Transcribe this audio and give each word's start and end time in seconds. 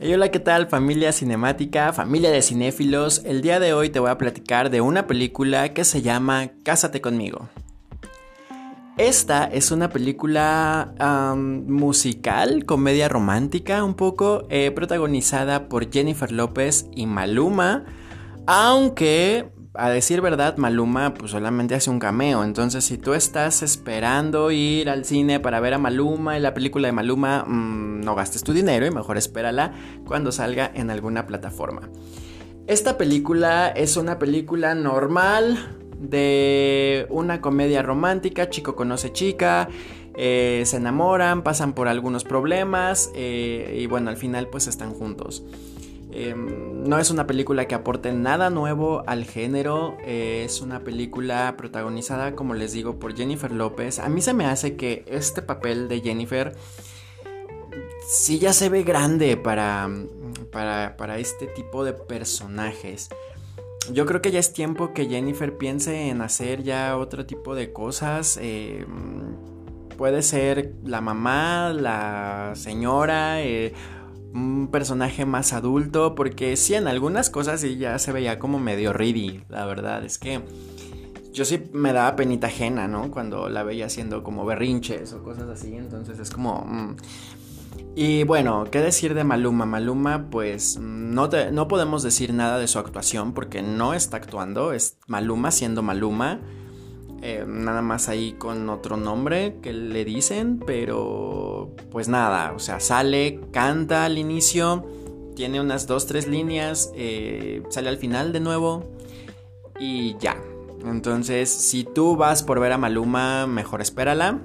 hola, 0.00 0.30
¿qué 0.30 0.38
tal 0.38 0.68
familia 0.68 1.12
cinemática, 1.12 1.92
familia 1.92 2.30
de 2.30 2.42
cinéfilos? 2.42 3.22
El 3.24 3.42
día 3.42 3.58
de 3.58 3.72
hoy 3.72 3.90
te 3.90 3.98
voy 3.98 4.10
a 4.10 4.18
platicar 4.18 4.70
de 4.70 4.80
una 4.80 5.06
película 5.06 5.74
que 5.74 5.84
se 5.84 6.02
llama 6.02 6.50
Cásate 6.62 7.00
conmigo. 7.00 7.48
Esta 8.96 9.44
es 9.44 9.70
una 9.70 9.90
película 9.90 10.94
musical, 11.36 12.64
comedia 12.64 13.08
romántica 13.08 13.84
un 13.84 13.94
poco, 13.94 14.46
eh, 14.50 14.70
protagonizada 14.70 15.68
por 15.68 15.90
Jennifer 15.92 16.32
López 16.32 16.86
y 16.94 17.06
Maluma, 17.06 17.84
aunque 18.46 19.50
a 19.78 19.90
decir 19.90 20.20
verdad, 20.20 20.56
Maluma 20.56 21.14
pues 21.14 21.30
solamente 21.30 21.76
hace 21.76 21.88
un 21.88 22.00
cameo. 22.00 22.42
Entonces, 22.42 22.84
si 22.84 22.98
tú 22.98 23.14
estás 23.14 23.62
esperando 23.62 24.50
ir 24.50 24.90
al 24.90 25.04
cine 25.04 25.38
para 25.38 25.60
ver 25.60 25.74
a 25.74 25.78
Maluma 25.78 26.36
y 26.36 26.40
la 26.40 26.52
película 26.52 26.88
de 26.88 26.92
Maluma, 26.92 27.44
mm, 27.44 28.00
no 28.00 28.16
gastes 28.16 28.42
tu 28.42 28.52
dinero 28.52 28.86
y 28.86 28.90
mejor 28.90 29.16
espérala 29.16 29.72
cuando 30.04 30.32
salga 30.32 30.70
en 30.74 30.90
alguna 30.90 31.26
plataforma. 31.26 31.88
Esta 32.66 32.98
película 32.98 33.68
es 33.68 33.96
una 33.96 34.18
película 34.18 34.74
normal 34.74 35.56
de 35.96 37.06
una 37.08 37.40
comedia 37.40 37.80
romántica, 37.82 38.50
chico 38.50 38.74
conoce 38.74 39.12
chica, 39.12 39.68
eh, 40.16 40.64
se 40.66 40.78
enamoran, 40.78 41.42
pasan 41.42 41.72
por 41.72 41.86
algunos 41.86 42.24
problemas 42.24 43.12
eh, 43.14 43.78
y 43.80 43.86
bueno, 43.86 44.10
al 44.10 44.16
final 44.16 44.48
pues 44.48 44.66
están 44.66 44.92
juntos. 44.92 45.44
Em, 46.20 46.82
no 46.82 46.98
es 46.98 47.12
una 47.12 47.28
película 47.28 47.68
que 47.68 47.76
aporte 47.76 48.12
nada 48.12 48.50
nuevo 48.50 49.04
al 49.06 49.24
género, 49.24 49.96
eh, 50.04 50.42
es 50.44 50.60
una 50.60 50.82
película 50.82 51.54
protagonizada, 51.56 52.34
como 52.34 52.54
les 52.54 52.72
digo, 52.72 52.98
por 52.98 53.16
Jennifer 53.16 53.52
López. 53.52 54.00
A 54.00 54.08
mí 54.08 54.20
se 54.20 54.34
me 54.34 54.44
hace 54.44 54.74
que 54.74 55.04
este 55.06 55.42
papel 55.42 55.86
de 55.86 56.00
Jennifer 56.00 56.56
sí 58.08 58.40
ya 58.40 58.52
se 58.52 58.68
ve 58.68 58.82
grande 58.82 59.36
para, 59.36 59.88
para, 60.50 61.18
este 61.20 61.46
tipo 61.46 61.84
de 61.84 61.92
personajes. 61.92 63.10
Yo 63.92 64.04
creo 64.04 64.20
que 64.20 64.32
ya 64.32 64.40
es 64.40 64.52
tiempo 64.52 64.92
que 64.92 65.06
Jennifer 65.06 65.56
piense 65.56 66.08
en 66.08 66.20
hacer 66.20 66.64
ya 66.64 66.96
otro 66.96 67.26
tipo 67.26 67.54
de 67.54 67.72
cosas. 67.72 68.40
Em, 68.42 69.36
puede 69.96 70.22
ser 70.22 70.74
la 70.84 71.00
mamá, 71.00 71.72
la 71.72 72.54
señora, 72.56 73.40
eh, 73.40 73.72
un 74.38 74.68
personaje 74.68 75.26
más 75.26 75.52
adulto, 75.52 76.14
porque 76.14 76.56
sí, 76.56 76.74
en 76.74 76.88
algunas 76.88 77.30
cosas 77.30 77.60
sí 77.60 77.76
ya 77.76 77.98
se 77.98 78.12
veía 78.12 78.38
como 78.38 78.58
medio 78.58 78.92
ready, 78.92 79.42
la 79.48 79.66
verdad, 79.66 80.04
es 80.04 80.18
que 80.18 80.42
yo 81.32 81.44
sí 81.44 81.62
me 81.72 81.92
daba 81.92 82.16
penita 82.16 82.48
ajena, 82.48 82.88
¿no? 82.88 83.10
Cuando 83.10 83.48
la 83.48 83.62
veía 83.62 83.86
haciendo 83.86 84.22
como 84.22 84.44
berrinches 84.44 85.12
o 85.12 85.22
cosas 85.22 85.48
así, 85.48 85.74
entonces 85.74 86.18
es 86.18 86.30
como... 86.30 86.64
Mm. 86.66 86.96
Y 87.94 88.22
bueno, 88.24 88.64
¿qué 88.70 88.80
decir 88.80 89.14
de 89.14 89.24
Maluma? 89.24 89.66
Maluma, 89.66 90.30
pues 90.30 90.78
no, 90.78 91.28
no 91.28 91.68
podemos 91.68 92.02
decir 92.02 92.32
nada 92.32 92.58
de 92.58 92.68
su 92.68 92.78
actuación 92.78 93.34
porque 93.34 93.60
no 93.60 93.94
está 93.94 94.18
actuando, 94.18 94.72
es 94.72 94.98
Maluma 95.06 95.50
siendo 95.50 95.82
Maluma. 95.82 96.40
Eh, 97.20 97.44
nada 97.46 97.82
más 97.82 98.08
ahí 98.08 98.32
con 98.38 98.68
otro 98.68 98.96
nombre 98.96 99.56
que 99.60 99.72
le 99.72 100.04
dicen, 100.04 100.60
pero 100.64 101.74
pues 101.90 102.06
nada, 102.08 102.52
o 102.52 102.60
sea, 102.60 102.78
sale, 102.78 103.40
canta 103.50 104.04
al 104.04 104.18
inicio, 104.18 104.86
tiene 105.34 105.60
unas 105.60 105.88
dos, 105.88 106.06
tres 106.06 106.28
líneas, 106.28 106.92
eh, 106.94 107.62
sale 107.70 107.88
al 107.88 107.98
final 107.98 108.32
de 108.32 108.40
nuevo 108.40 108.84
y 109.80 110.16
ya. 110.18 110.36
Entonces, 110.84 111.50
si 111.50 111.82
tú 111.82 112.16
vas 112.16 112.44
por 112.44 112.60
ver 112.60 112.72
a 112.72 112.78
Maluma, 112.78 113.48
mejor 113.48 113.80
espérala. 113.80 114.40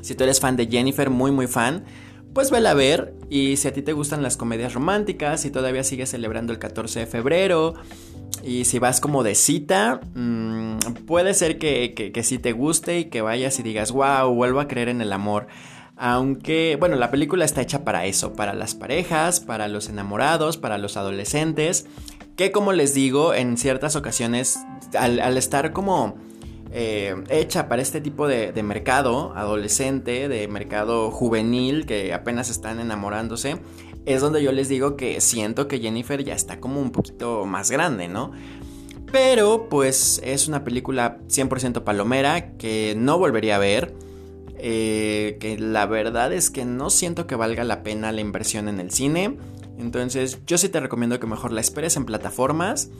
Si 0.00 0.14
tú 0.14 0.22
eres 0.22 0.38
fan 0.38 0.56
de 0.56 0.68
Jennifer, 0.68 1.10
muy 1.10 1.32
muy 1.32 1.48
fan, 1.48 1.84
pues 2.32 2.52
vela 2.52 2.70
a 2.70 2.74
ver. 2.74 3.14
Y 3.28 3.56
si 3.56 3.66
a 3.66 3.72
ti 3.72 3.82
te 3.82 3.92
gustan 3.92 4.22
las 4.22 4.36
comedias 4.36 4.74
románticas, 4.74 5.44
y 5.44 5.50
todavía 5.50 5.82
sigues 5.82 6.10
celebrando 6.10 6.52
el 6.52 6.60
14 6.60 7.00
de 7.00 7.06
febrero, 7.06 7.74
y 8.48 8.64
si 8.64 8.78
vas 8.78 8.98
como 9.00 9.22
de 9.22 9.34
cita, 9.34 10.00
mm, 10.14 10.78
puede 11.06 11.34
ser 11.34 11.58
que, 11.58 11.92
que, 11.92 12.22
sí 12.22 12.38
te 12.38 12.52
guste 12.52 13.00
y 13.00 13.04
que 13.04 13.20
vayas 13.20 13.58
y 13.58 13.62
digas, 13.62 13.92
wow, 13.92 14.32
vuelvo 14.32 14.60
a 14.60 14.68
creer 14.68 14.88
en 14.88 15.02
el 15.02 15.12
amor. 15.12 15.48
Aunque, 15.96 16.78
bueno, 16.80 16.96
la 16.96 17.10
película 17.10 17.44
está 17.44 17.60
hecha 17.60 17.84
para 17.84 18.06
eso, 18.06 18.32
para 18.32 18.54
las 18.54 18.74
parejas, 18.74 19.40
para 19.40 19.68
los 19.68 19.90
enamorados, 19.90 20.56
para 20.56 20.78
los 20.78 20.96
adolescentes, 20.96 21.86
que 22.36 22.50
como 22.50 22.72
les 22.72 22.94
digo, 22.94 23.34
en 23.34 23.58
ciertas 23.58 23.96
ocasiones, 23.96 24.58
al, 24.98 25.36
estar 25.36 25.74
como 25.74 26.16
eh, 26.72 27.16
hecha 27.28 27.68
para 27.68 27.82
este 27.82 28.00
tipo 28.00 28.28
de, 28.28 28.52
de, 28.52 28.62
mercado 28.62 29.34
adolescente, 29.36 30.26
de 30.28 30.48
mercado 30.48 31.10
juvenil, 31.10 31.84
que 31.84 32.14
apenas 32.14 32.48
están 32.48 32.80
enamorándose, 32.80 33.58
es 34.08 34.22
donde 34.22 34.42
yo 34.42 34.52
les 34.52 34.68
digo 34.68 34.96
que 34.96 35.20
siento 35.20 35.68
que 35.68 35.80
Jennifer 35.80 36.24
ya 36.24 36.34
está 36.34 36.60
como 36.60 36.80
un 36.80 36.90
poquito 36.90 37.44
más 37.44 37.70
grande, 37.70 38.08
¿no? 38.08 38.32
Pero 39.12 39.68
pues 39.68 40.20
es 40.24 40.48
una 40.48 40.64
película 40.64 41.18
100% 41.28 41.84
palomera 41.84 42.52
que 42.56 42.94
no 42.96 43.18
volvería 43.18 43.56
a 43.56 43.58
ver. 43.58 43.94
Eh, 44.60 45.36
que 45.38 45.56
la 45.56 45.86
verdad 45.86 46.32
es 46.32 46.50
que 46.50 46.64
no 46.64 46.90
siento 46.90 47.28
que 47.28 47.36
valga 47.36 47.62
la 47.62 47.84
pena 47.84 48.10
la 48.10 48.20
inversión 48.20 48.68
en 48.68 48.80
el 48.80 48.90
cine. 48.90 49.36
Entonces 49.78 50.40
yo 50.46 50.58
sí 50.58 50.68
te 50.68 50.80
recomiendo 50.80 51.20
que 51.20 51.26
mejor 51.26 51.52
la 51.52 51.60
esperes 51.60 51.96
en 51.96 52.04
plataformas. 52.04 52.90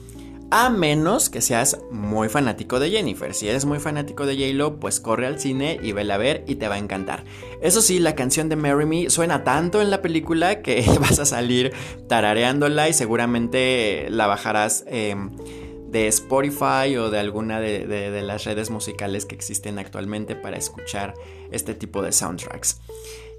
A 0.51 0.71
menos 0.71 1.29
que 1.29 1.41
seas 1.41 1.77
muy 1.91 2.27
fanático 2.27 2.79
de 2.79 2.89
Jennifer. 2.89 3.35
Si 3.35 3.47
eres 3.47 3.65
muy 3.65 3.79
fanático 3.79 4.25
de 4.25 4.35
J-Lo, 4.35 4.79
pues 4.79 4.99
corre 4.99 5.27
al 5.27 5.39
cine 5.39 5.79
y 5.83 5.91
vela 5.91 6.15
a 6.15 6.17
ver 6.17 6.43
y 6.47 6.55
te 6.55 6.67
va 6.67 6.75
a 6.75 6.79
encantar. 6.79 7.23
Eso 7.61 7.83
sí, 7.83 7.99
la 7.99 8.15
canción 8.15 8.49
de 8.49 8.55
Marry 8.55 8.87
Me 8.87 9.11
suena 9.11 9.43
tanto 9.43 9.79
en 9.79 9.91
la 9.91 10.01
película 10.01 10.63
que 10.63 10.83
vas 10.99 11.19
a 11.19 11.25
salir 11.25 11.71
tarareándola 12.07 12.89
y 12.89 12.93
seguramente 12.93 14.07
la 14.09 14.25
bajarás. 14.25 14.85
Em, 14.87 15.29
de 15.91 16.07
Spotify 16.07 16.95
o 16.97 17.09
de 17.09 17.19
alguna 17.19 17.59
de, 17.59 18.21
las 18.21 18.43
redes 18.43 18.69
musicales 18.69 19.25
que 19.25 19.35
existen 19.35 19.79
actualmente 19.79 20.35
para 20.35 20.57
escuchar 20.57 21.13
este 21.51 21.73
tipo 21.73 22.01
de 22.01 22.11
soundtracks. 22.11 22.79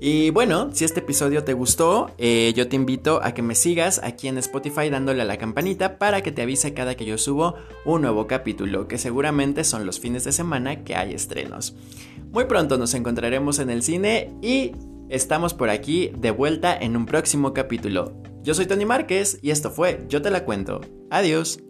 Y 0.03 0.31
bueno, 0.31 0.71
si 0.73 0.87
este 0.87 1.01
episodio 1.01 1.45
te 1.45 1.53
gustó, 1.53 2.11
eh, 2.17 2.55
yo 2.57 2.69
te 2.69 2.77
invito 2.77 3.21
a 3.23 3.35
que 3.35 3.43
me 3.43 3.55
sigas 3.55 4.01
aquí 4.03 4.29
en 4.29 4.39
Spotify 4.39 4.89
dándole 4.89 5.23
a 5.23 5.27
la 5.27 5.37
campanita 5.37 5.99
para 5.99 6.23
que 6.23 6.33
te 6.33 6.41
avise 6.41 6.73
cada 6.73 6.95
que 6.95 7.05
yo 7.05 7.19
subo 7.19 7.55
un 7.85 8.01
nuevo 8.03 8.27
capítulo, 8.27 8.89
que 8.89 8.97
seguramente 8.97 9.63
son 9.63 9.85
los 9.85 10.01
fines 10.01 10.25
de 10.25 10.33
semana 10.33 10.85
que 10.85 10.97
hay 10.97 11.13
estrenos. 11.13 11.77
Muy 12.33 12.47
pronto 12.47 12.79
nos 12.79 12.95
encontraremos 12.95 13.59
en 13.59 13.69
el 13.69 13.83
cine 13.83 14.33
y 14.41 14.73
estamos 15.11 15.53
por 15.53 15.69
aquí 15.69 16.13
de 16.17 16.31
vuelta 16.31 16.75
en 16.75 16.97
un 16.97 17.05
próximo 17.05 17.53
capítulo. 17.53 18.15
Yo 18.43 18.55
soy 18.55 18.65
Tony 18.65 18.87
Márquez 18.87 19.39
y 19.43 19.51
esto 19.51 19.71
fue 19.71 20.07
Yo 20.09 20.23
te 20.23 20.31
la 20.31 20.47
cuento. 20.47 20.81
Adiós. 21.11 21.61